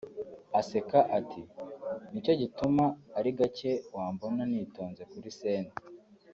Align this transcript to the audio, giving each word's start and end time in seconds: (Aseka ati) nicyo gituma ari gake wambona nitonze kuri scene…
(Aseka 0.59 0.99
ati) 1.17 1.41
nicyo 2.11 2.33
gituma 2.41 2.83
ari 3.17 3.29
gake 3.37 3.71
wambona 3.95 4.41
nitonze 4.49 5.01
kuri 5.11 5.29
scene… 5.37 5.71